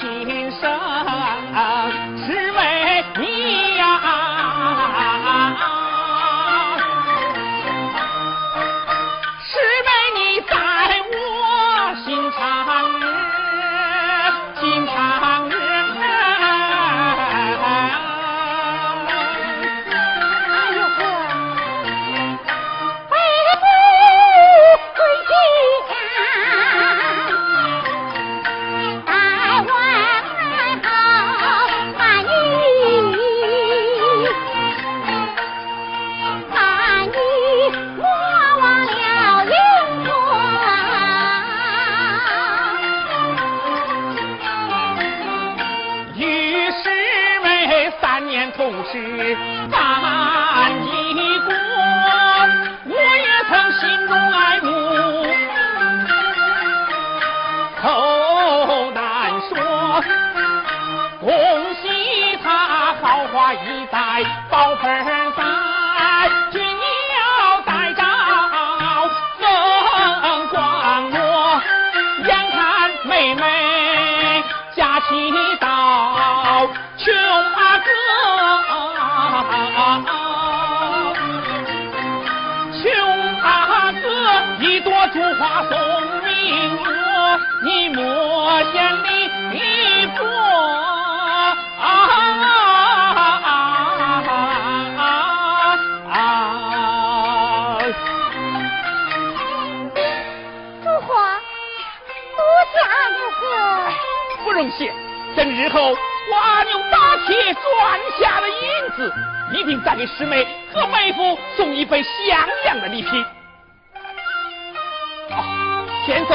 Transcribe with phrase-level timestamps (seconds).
[0.00, 0.26] 生
[2.26, 2.43] 心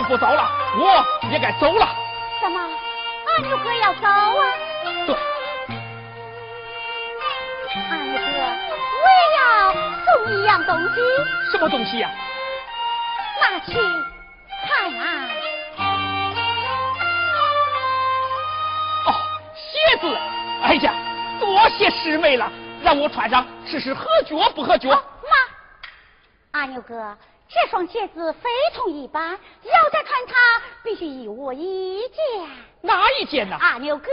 [0.10, 1.88] 不早了，我也该走了。
[2.42, 4.44] 怎么，阿牛哥要走啊？
[5.06, 5.16] 对。
[7.92, 8.40] 阿牛哥，
[8.98, 9.72] 我也要
[10.04, 10.96] 送一样东西。
[11.52, 12.10] 什么东西呀？
[13.40, 13.74] 拿去
[14.68, 15.30] 看啊。
[19.06, 19.14] 哦
[19.54, 20.18] 鞋子，
[20.64, 20.92] 哎呀，
[21.40, 22.52] 多谢师妹了，
[22.82, 24.90] 让我穿上试试合脚不合脚。
[24.90, 25.00] 妈，
[26.60, 27.16] 阿牛哥，
[27.52, 32.16] 这双鞋子非同一般，要再穿它，必须一我一件。
[32.82, 33.58] 哪一件呢？
[33.60, 34.08] 阿牛哥，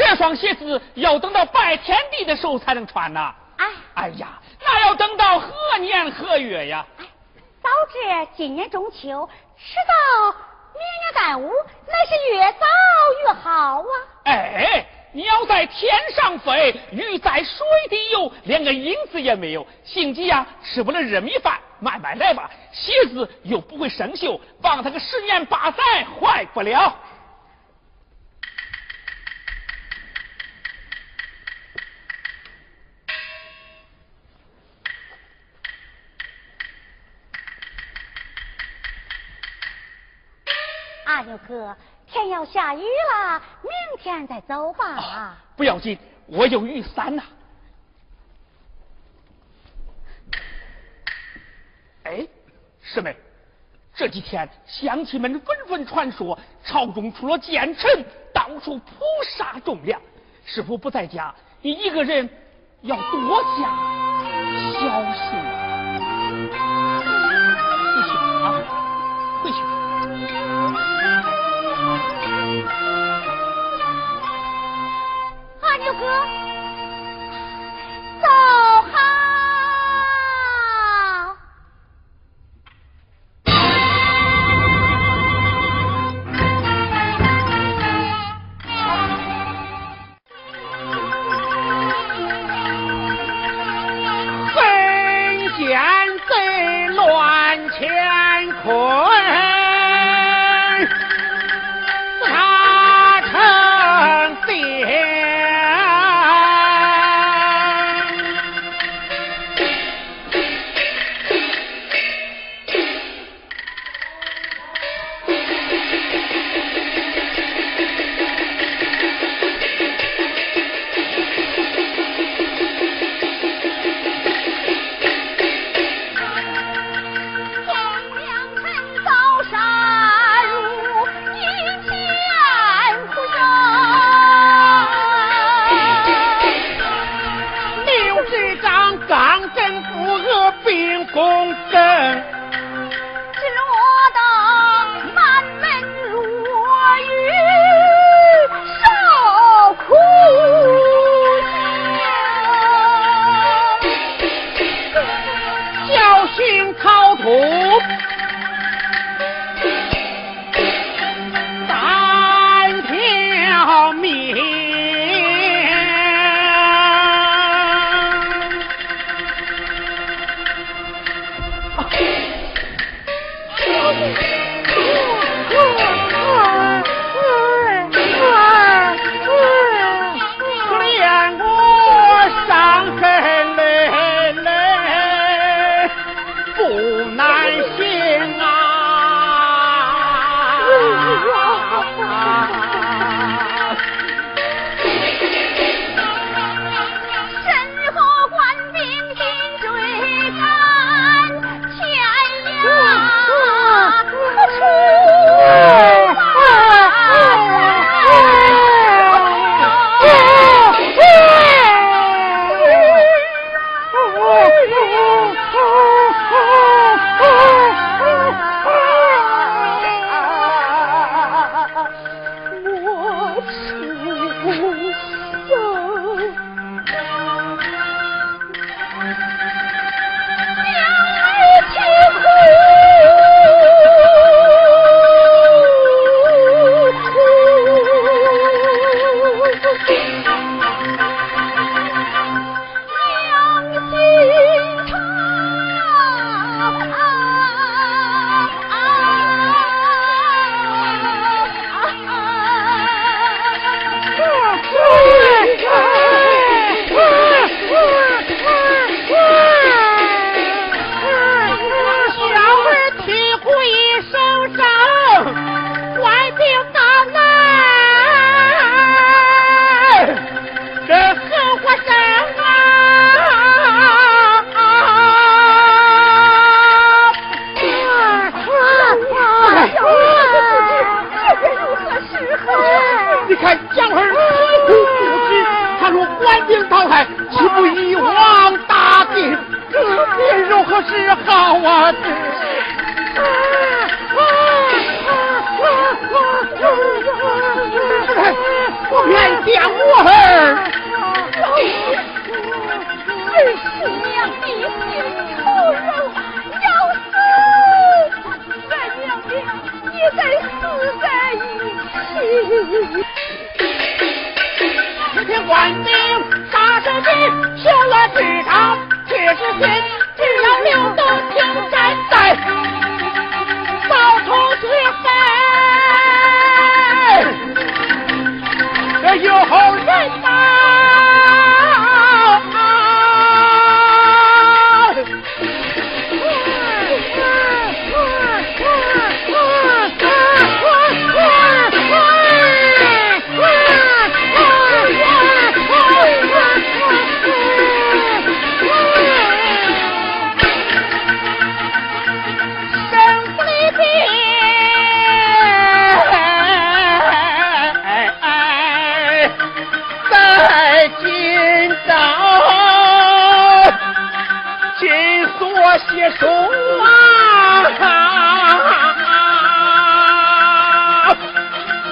[0.00, 3.34] 这双鞋子要等到拜天地的时候才能穿呐。
[3.58, 4.28] 哎，哎呀，
[4.58, 6.86] 那要等到何年何月呀？
[6.98, 7.04] 哎，
[7.62, 9.28] 早知今年中秋，
[9.58, 10.34] 迟到
[10.72, 11.52] 明年端午，
[11.86, 12.66] 那是越早
[13.26, 13.84] 越好啊。
[14.24, 19.66] 哎，鸟在天上飞，鱼在水底游，连个影子也没有。
[19.84, 22.50] 心急呀，吃不了热米饭，慢慢来吧。
[22.72, 25.82] 鞋子又不会生锈，放它个十年八载
[26.18, 26.96] 坏不了。
[41.10, 41.76] 阿牛哥，
[42.06, 44.86] 天要下雨了，明天再走吧。
[44.94, 47.24] 啊，不要紧，我有雨伞呐。
[52.04, 52.24] 哎，
[52.80, 53.16] 师妹，
[53.92, 59.04] 这几天乡亲们纷纷传说朝中出了奸臣，到处捕
[59.36, 60.00] 杀忠良。
[60.46, 62.30] 师傅不在家，你一个人
[62.82, 63.76] 要多加
[64.74, 64.80] 小
[65.12, 65.36] 心
[66.56, 67.02] 啊！
[67.96, 69.79] 回去啊，回去。
[75.80, 76.00] 六哥，
[78.20, 78.69] 走。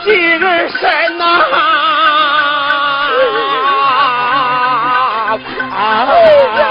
[0.08, 1.98] 一人身呐啊。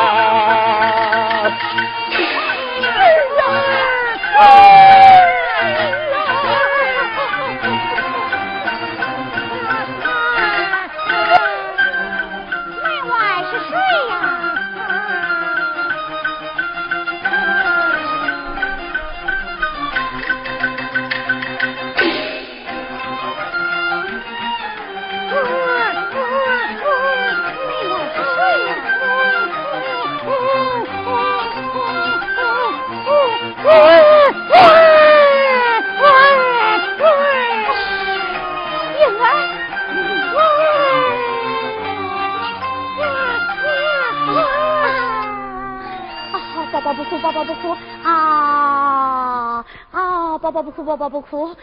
[50.48, 51.54] 宝宝不哭，宝宝不哭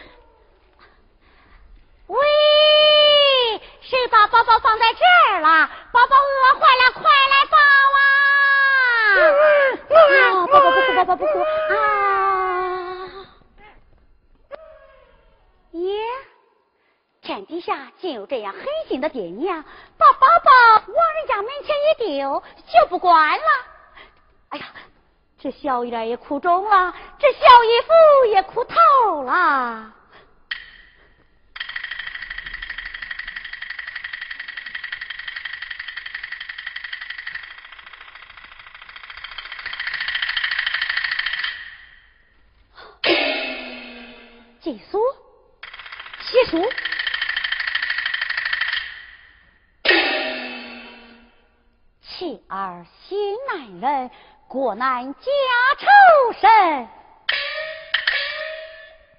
[2.05, 2.19] 喂，
[3.81, 5.67] 谁把宝宝放在这儿了？
[5.91, 7.57] 宝宝饿坏了，快来抱
[7.97, 8.05] 啊！
[10.45, 13.09] 宝宝不哭，宝宝不哭啊！
[15.71, 15.97] 耶，
[17.23, 19.63] 天底下竟有这样狠心的爹娘，
[19.97, 20.51] 把宝宝
[20.93, 23.43] 往人家门前一丢就不管了。
[24.49, 24.65] 哎呀！
[25.37, 27.93] 这小一点也哭肿了，这小姨夫
[28.27, 28.75] 也哭透
[29.23, 29.93] 了。
[44.61, 44.99] 寄书，
[46.19, 46.69] 写书，
[52.01, 54.11] 妻儿心难忍。
[54.47, 55.21] 国难家
[55.77, 55.87] 仇
[56.39, 56.87] 深，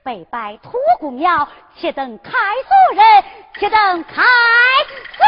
[0.07, 3.25] 北拜托孤庙，且等开锁人，
[3.59, 5.27] 且等开锁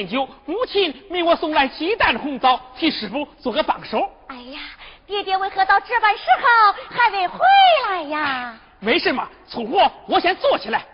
[0.00, 4.10] 办定亲酒，母亲命我送来鸡蛋红枣，替师傅做个帮手。
[4.28, 4.60] 哎呀，
[5.06, 7.38] 爹爹为何到这般时候还未回
[7.88, 8.54] 来呀？
[8.80, 9.26] 没什么？
[9.46, 10.84] 粗活，我先做起来。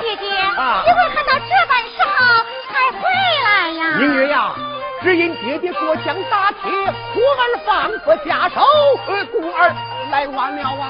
[0.00, 2.16] 姐姐，你为何到这般时候
[2.68, 3.02] 才回
[3.44, 3.80] 来呀？
[3.98, 4.34] 明月呀，
[5.02, 6.70] 只因爹爹过江打铁，
[7.12, 8.60] 忽而放不下手，
[9.06, 9.34] 呃，故
[10.10, 10.82] 来晚了啊。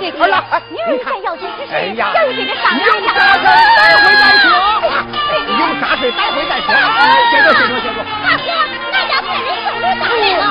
[0.00, 3.10] 姐姐，啊、女儿件 要紧之事，哎、要有啥事待
[3.98, 4.44] 会再说。
[5.48, 6.66] 有啥事待会再说。
[7.30, 7.96] 先坐，先坐，先坐。
[8.22, 8.48] 大哥，
[8.92, 10.02] 那家派人送礼到
[10.38, 10.44] 了，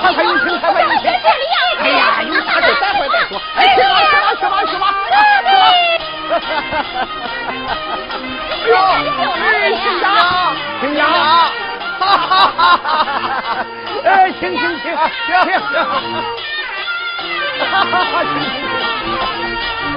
[0.00, 1.04] 快快有请，快快有请。
[12.10, 13.66] 哈哈哈哈！
[14.04, 15.84] 哎，行行行行行，
[17.70, 19.90] 哈哈哈行行行。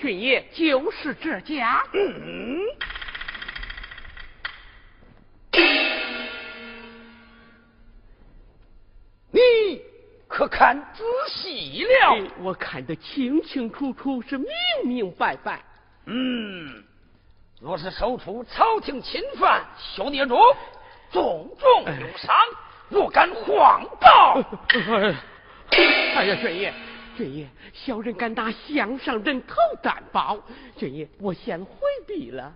[0.00, 1.82] 军 爷就是这家。
[1.92, 2.55] 嗯
[12.82, 14.48] 得清清楚楚，是明
[14.84, 15.62] 明白白。
[16.06, 16.82] 嗯，
[17.60, 20.36] 若是受出朝廷侵犯，小孽主
[21.12, 22.34] 重重有赏，
[22.88, 24.40] 不敢谎报。
[26.14, 26.72] 哎呀，军爷，
[27.16, 30.38] 军爷，小人敢打项上人头担保。
[30.76, 32.52] 军爷，我先回避了。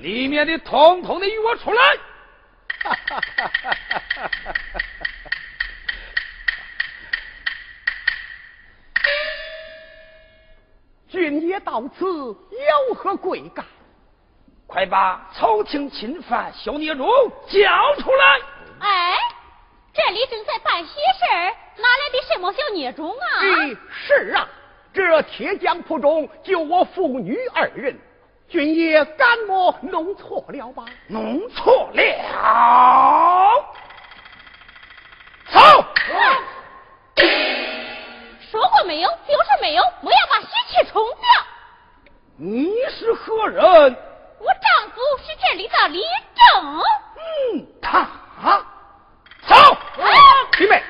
[0.00, 1.82] 里面的，统统的与我出来！
[2.82, 3.70] 哈哈哈哈
[4.14, 4.30] 哈！
[11.08, 13.62] 君爷到此有何贵干？
[14.66, 17.06] 快把朝廷侵犯小孽种
[17.48, 17.60] 交
[17.98, 18.40] 出来！
[18.78, 19.18] 哎，
[19.92, 21.26] 这里正在办喜事
[21.76, 23.42] 哪来的什么小孽种啊？
[23.92, 24.48] 是啊，
[24.94, 28.00] 这铁匠铺中就我父女二人。
[28.50, 30.84] 君爷敢莫弄错了吧？
[31.06, 32.02] 弄错了，
[35.52, 35.60] 走！
[38.50, 41.22] 说过没有，就是没有，莫要把喜气冲掉。
[42.38, 43.62] 你是何人？
[43.62, 46.02] 我丈夫是这里的李
[46.34, 46.82] 正。
[47.54, 48.04] 嗯，他
[49.46, 49.54] 走。
[50.58, 50.82] 弟妹，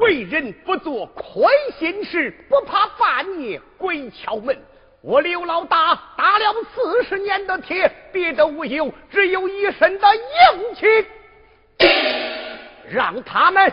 [0.00, 1.46] 为人不做亏
[1.78, 4.58] 心事，不怕半夜鬼敲门。
[5.02, 11.06] 我刘老大打了四十年的铁，别的无有，只有一身的硬气。
[12.88, 13.68] 让他们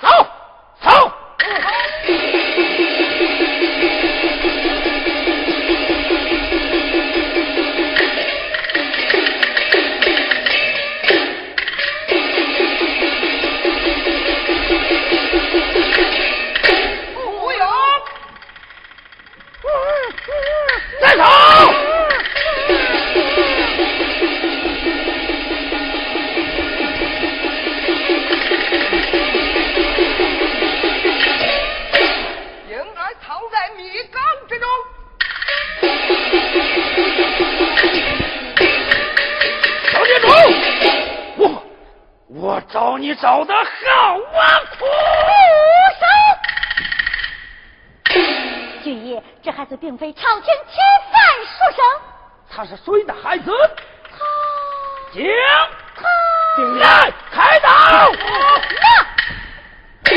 [0.00, 0.08] 走
[0.80, 1.12] 走。
[42.60, 43.60] 叫你找的好
[44.16, 44.60] 啊！
[44.78, 44.84] 苦
[46.00, 46.04] 手！
[48.82, 50.76] 军爷，这孩子并非朝廷侵
[51.12, 51.84] 犯书生，
[52.50, 53.52] 他是谁的孩子？
[54.10, 54.18] 他
[55.14, 55.24] 将
[55.94, 56.02] 他
[56.80, 57.68] 来开刀！
[60.04, 60.12] 那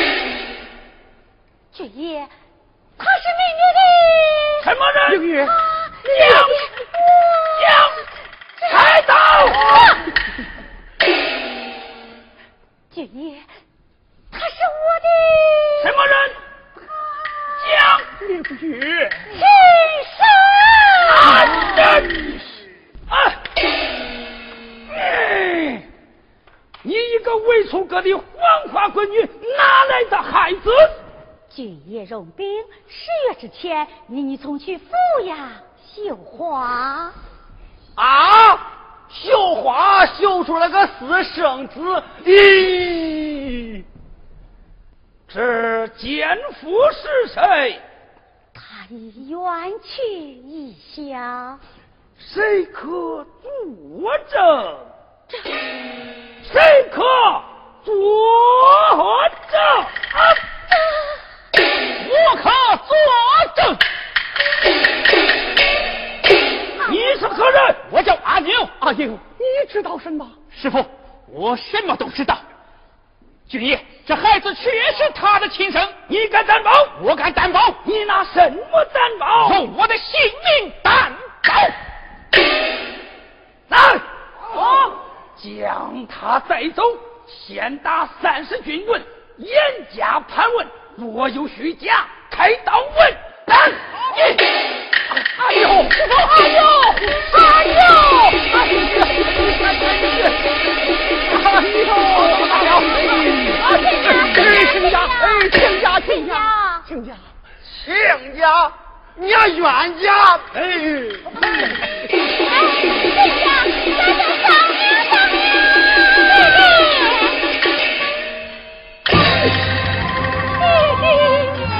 [1.71, 2.27] 军爷，
[2.97, 3.79] 他是美女的
[4.63, 4.97] 什么人？
[5.19, 5.49] 明月，将
[7.61, 7.65] 将
[8.71, 9.13] 开刀！
[13.01, 13.35] 军爷，
[14.31, 14.45] 他是
[14.77, 15.07] 我的
[15.81, 16.13] 什么人？
[17.65, 17.73] 将
[18.27, 18.29] 明
[18.77, 19.41] 月，亲
[20.05, 20.21] 生。
[21.75, 21.79] 人！
[23.09, 23.11] 啊！
[24.93, 25.81] 嗯
[26.83, 28.23] 你一个未出阁的黄
[28.71, 29.19] 花闺女，
[29.57, 30.69] 哪来的孩子？
[31.49, 32.47] 军爷用兵，
[32.87, 34.91] 十月之前，你你从去抚
[35.23, 35.49] 养
[35.95, 37.11] 绣花。
[37.95, 38.70] 啊！
[39.13, 43.83] 绣花绣出了个私生子，咦！
[45.27, 47.79] 这奸夫是谁？
[48.53, 49.39] 他已远
[49.83, 51.59] 去异乡，
[52.17, 52.87] 谁可
[53.41, 54.77] 作证？
[56.43, 57.01] 谁可
[57.83, 57.93] 作
[59.51, 59.59] 证？
[62.09, 62.43] 我可
[62.87, 62.89] 作
[63.55, 63.59] 证。
[67.13, 67.75] 你是何人？
[67.91, 70.25] 我叫阿牛，阿英，你知道什么？
[70.49, 70.83] 师傅，
[71.27, 72.37] 我什么都知道。
[73.49, 76.71] 军爷，这孩子确实他的亲生，你敢担保？
[77.01, 79.51] 我敢担保，你拿什么担保？
[79.55, 80.21] 用我的性
[80.61, 81.11] 命担
[81.43, 81.53] 保。
[83.67, 83.99] 来，
[84.53, 84.93] 我
[85.35, 86.81] 将他带走，
[87.27, 89.01] 先打三十军棍，
[89.37, 89.59] 严
[89.93, 93.71] 加盘问，若有虚假，开刀问斩。
[95.11, 95.19] 哎
[95.55, 96.63] 呦，哎呦，
[97.33, 97.81] 哎呦，
[98.53, 98.95] 哎呦，
[101.33, 101.67] 哎
[102.63, 102.71] 呦，
[103.61, 103.69] 哎，
[104.71, 106.31] 亲家，哎，亲家，亲家，
[106.87, 107.09] 亲家，
[107.85, 108.71] 亲家，
[109.17, 109.61] 你要冤
[110.01, 110.59] 家，哎，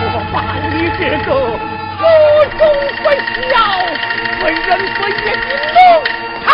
[0.03, 0.35] 我把
[0.69, 1.27] 你这个
[2.81, 3.03] 不忠不
[3.49, 3.51] 孝、
[4.43, 5.77] 为人不义的奴
[6.45, 6.49] 才！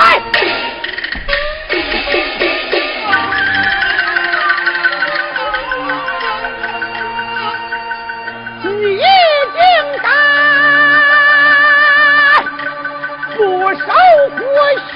[8.63, 8.97] 你已
[9.53, 9.57] 经
[10.03, 10.05] 担
[13.37, 13.39] 不
[13.73, 13.85] 守
[14.35, 14.43] 国
[14.91, 14.95] 训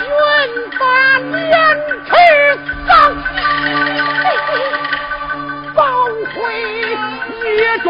[0.78, 0.80] 法
[1.32, 1.50] 廉
[2.06, 2.10] 耻
[2.86, 2.90] 丧，
[5.74, 5.80] 报
[6.36, 6.38] 回
[7.46, 7.88] 夜中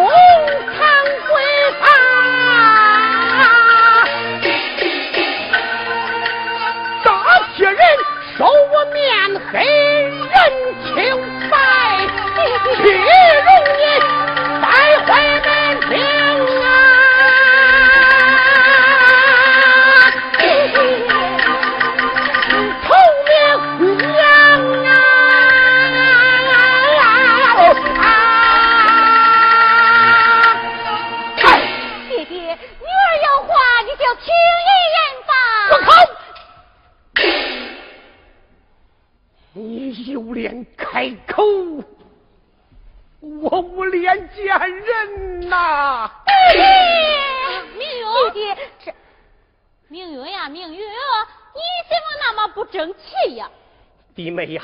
[54.53, 54.63] 呀，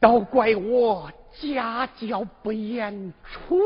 [0.00, 3.60] 都怪我家教不严，出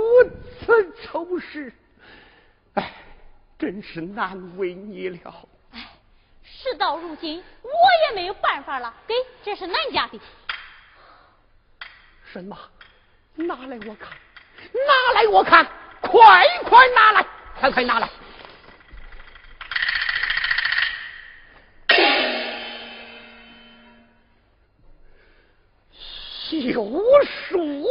[0.61, 1.73] 此丑事，
[2.75, 2.93] 哎，
[3.59, 5.49] 真是难为你了。
[5.73, 5.89] 哎，
[6.43, 7.71] 事到如今，我
[8.09, 8.95] 也没有办法了。
[9.07, 10.21] 给，这是恁家的。
[12.33, 12.57] 什么？
[13.37, 14.17] 拿来我看，
[14.73, 15.67] 拿来我看，
[16.01, 16.21] 快
[16.65, 17.27] 快拿来，
[17.59, 18.09] 快快拿来！
[26.63, 26.89] 有
[27.49, 27.85] 数。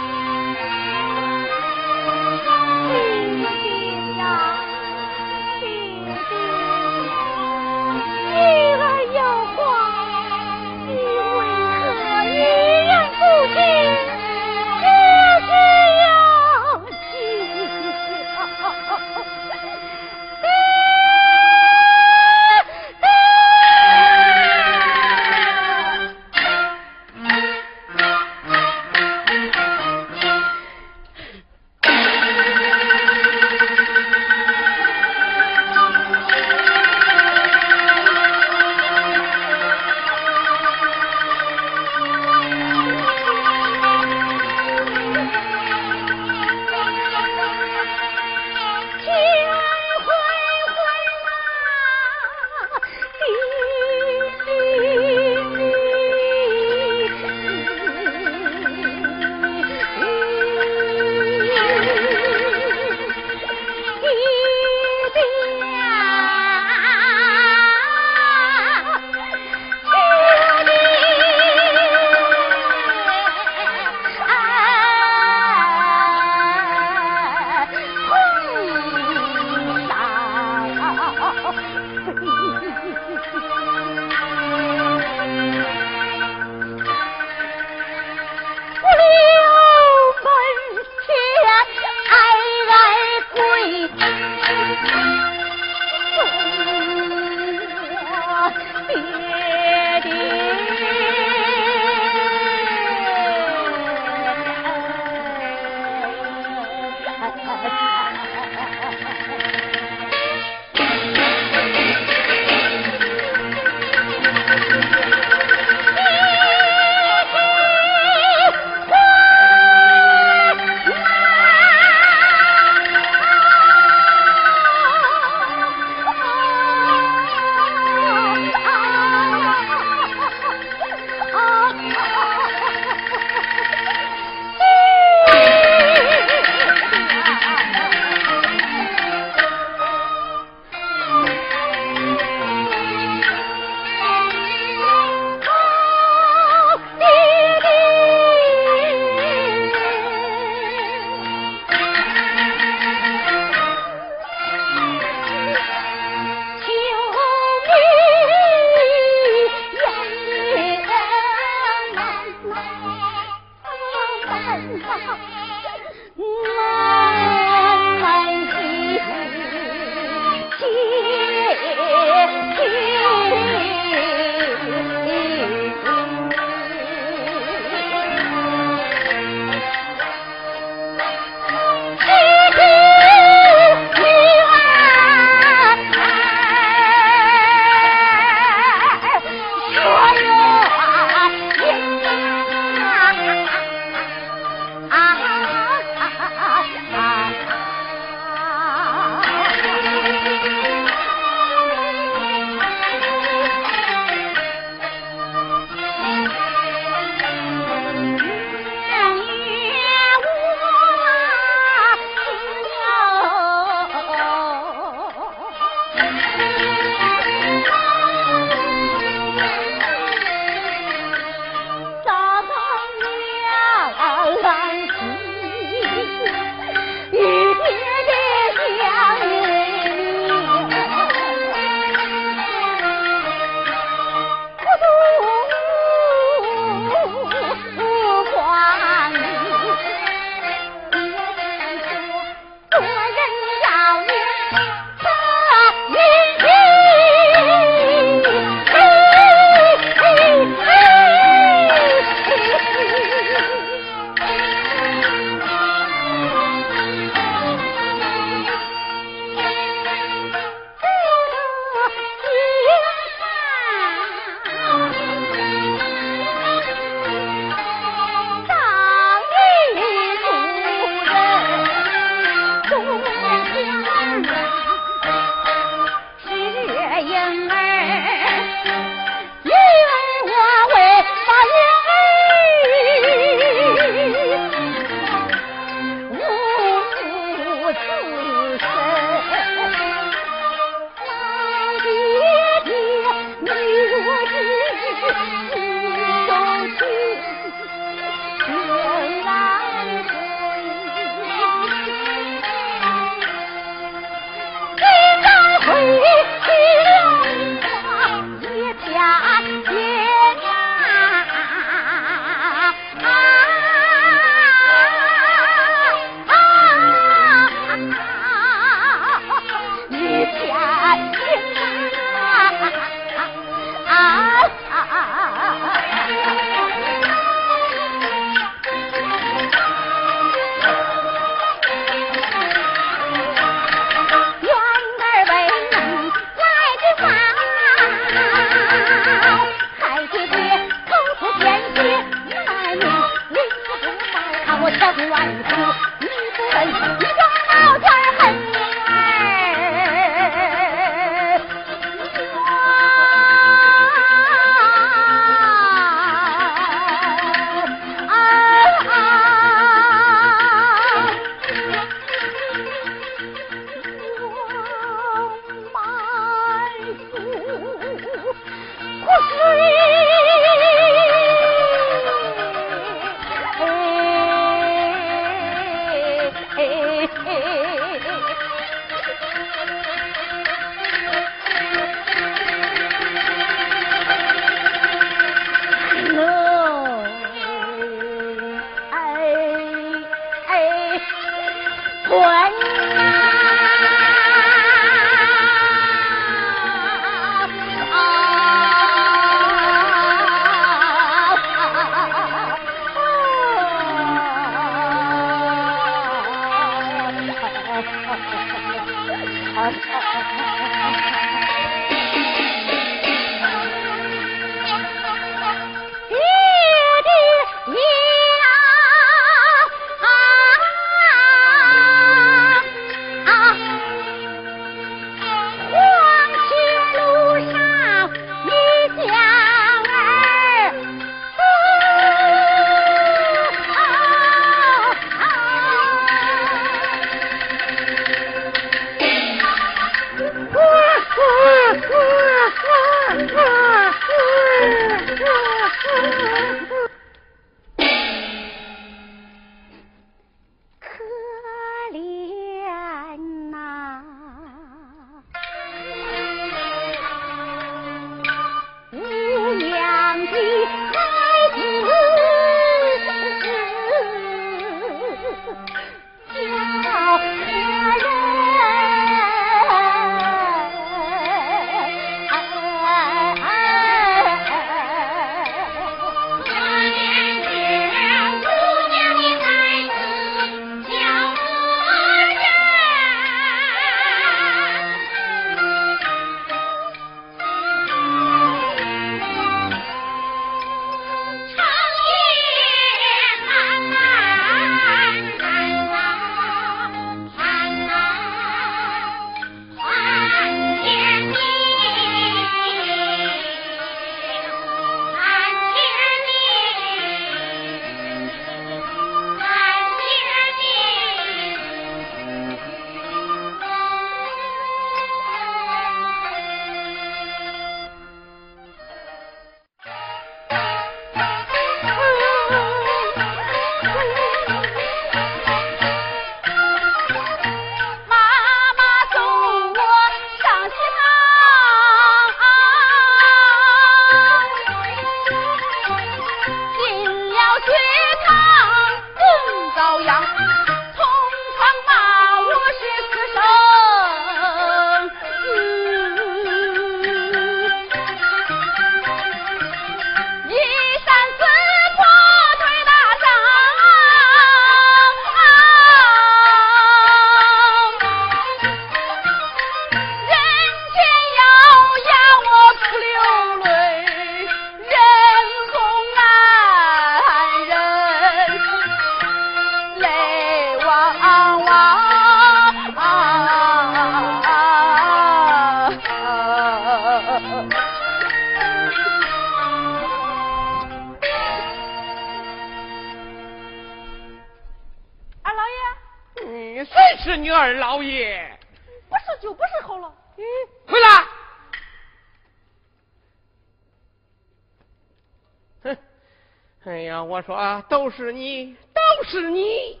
[597.42, 600.00] 说都是你，都是你，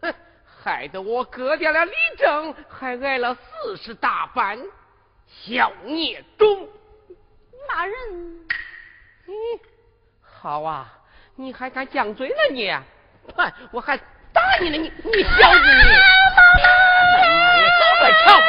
[0.00, 0.14] 哼，
[0.44, 4.58] 害得我割掉了李正，还挨了四十大板，
[5.26, 6.68] 小孽种。
[7.68, 7.94] 骂人。
[9.26, 9.32] 嗯，
[10.22, 10.90] 好啊，
[11.36, 12.70] 你还敢犟嘴了你？
[13.36, 13.96] 哼，我还
[14.32, 15.84] 打你呢，你你小子你！
[17.58, 18.40] 你走快瞧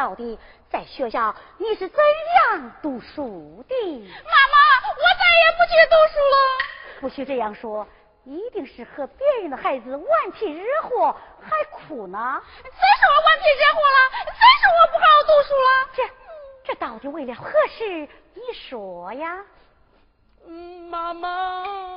[0.00, 0.38] 道紫一道的，
[0.70, 1.98] 在学校你是怎
[2.48, 3.74] 样读书的？
[3.74, 4.56] 妈妈，
[4.88, 6.36] 我再也不去读书了。
[7.02, 7.86] 不许这样说，
[8.24, 12.40] 一定是和别人的孩子顽皮惹祸，还哭呢。
[12.62, 13.98] 谁说我顽皮惹祸了？
[14.24, 15.68] 谁说我不好好读书了？
[15.94, 16.02] 这
[16.64, 18.08] 这到底为了何事？
[18.32, 19.44] 你说呀。
[20.46, 21.89] 嗯，妈妈。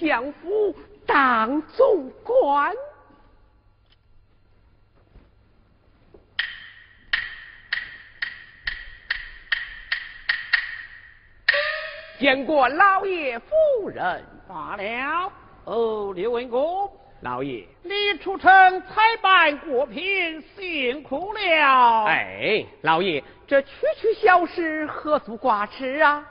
[0.00, 0.74] 相夫
[1.06, 2.74] 当总管？
[12.18, 15.32] 见过老爷夫人罢了。
[15.64, 16.90] 哦，刘文公，
[17.20, 18.50] 老爷，你出城
[18.82, 22.04] 采办果品，辛苦了。
[22.04, 26.26] 哎，老爷，这区区小事，何足挂齿啊？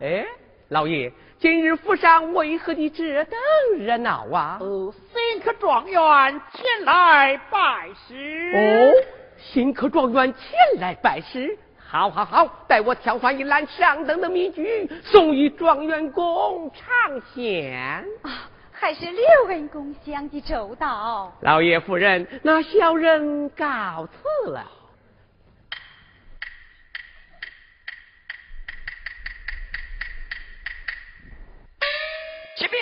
[0.00, 0.26] 哎。
[0.68, 3.38] 老爷，今日府上为何的这等
[3.78, 4.58] 热闹啊？
[4.60, 8.52] 哦，新科状元前来拜师。
[8.54, 8.92] 哦，
[9.38, 11.58] 新科状元前来拜师。
[11.78, 18.04] 好，好，好，待我挑换一篮上等的米菊，送与状元公尝鲜。
[18.20, 18.30] 啊，
[18.70, 21.32] 还是刘恩公想的周到。
[21.40, 24.66] 老爷夫人，那小人告辞了。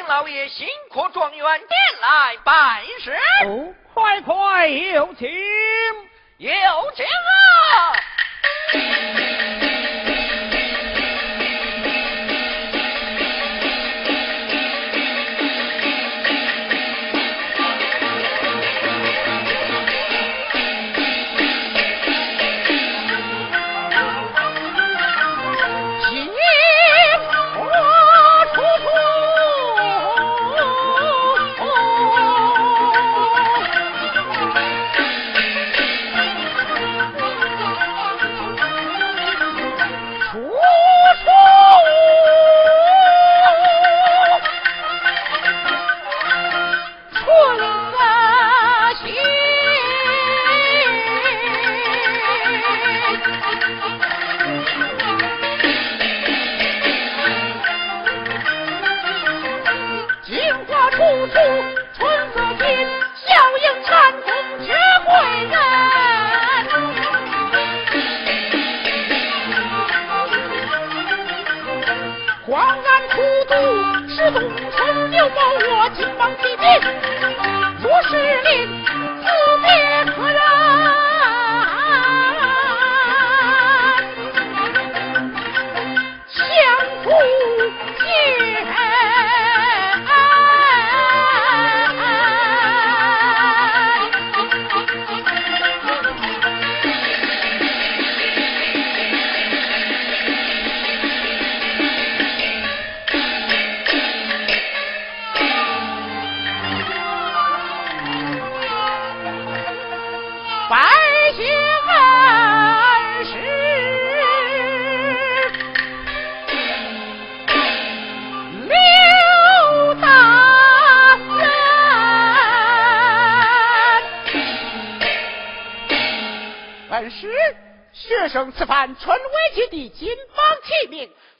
[0.08, 3.12] 老爷，新科状元前来拜师。
[3.46, 5.28] 哦，快快有请，
[6.38, 6.52] 有
[6.94, 7.35] 请啊！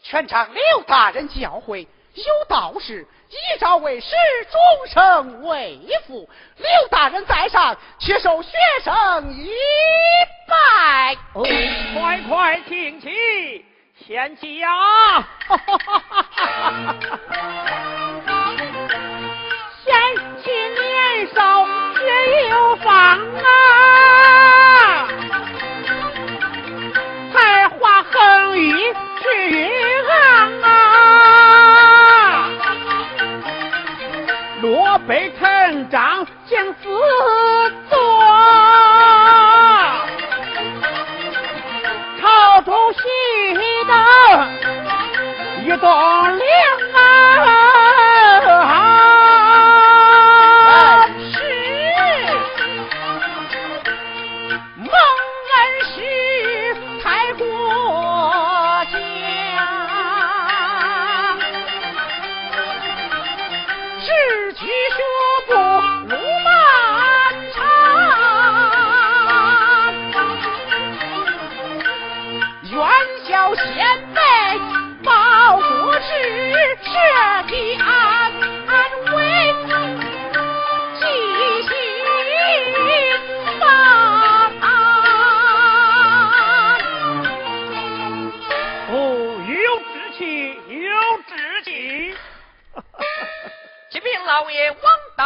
[0.02, 4.14] 全场刘大人教诲，有道是一朝为师，
[4.50, 6.30] 终生为父。
[6.56, 8.50] 刘大人在上，且受学
[8.84, 9.50] 生一
[10.48, 11.16] 拜。
[11.34, 11.42] 哦，
[11.94, 13.64] 快快请起，
[14.06, 14.68] 贤妻呀！
[19.84, 19.94] 贤
[20.42, 21.66] 妻年少
[21.96, 23.42] 学有方啊，
[29.34, 29.70] 溢去
[30.08, 30.14] 昂
[30.62, 30.66] 啊，
[34.62, 36.82] 落北成章将自
[37.88, 37.96] 作，
[42.20, 42.98] 朝中喜
[43.84, 43.92] 的
[45.64, 45.86] 一道
[46.22, 46.38] 梁
[46.94, 47.05] 啊！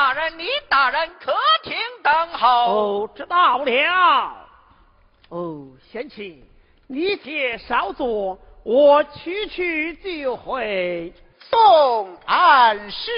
[0.01, 1.30] 大人，你大人可
[1.62, 2.48] 请等候。
[2.48, 4.32] 哦，知道了。
[5.28, 6.42] 哦，贤妻，
[6.86, 11.12] 你且稍坐，我去去就回。
[11.38, 13.11] 送安师，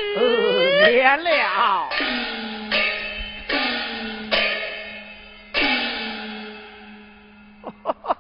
[0.90, 1.48] 免、
[7.84, 8.16] 哈哈。